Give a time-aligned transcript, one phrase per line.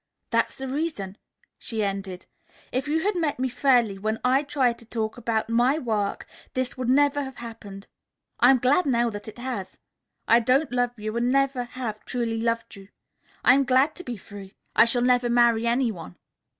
[0.31, 1.19] "That's the reason,"
[1.59, 2.25] she ended.
[2.71, 5.77] "If you had met me fairly when I tried to talk to you about my
[5.77, 7.85] work this would never have happened.
[8.39, 9.77] I am glad now that it has.
[10.27, 12.87] I don't love you and never have truly loved you.
[13.43, 14.55] I am glad to be free.
[14.75, 16.15] I shall never marry any one.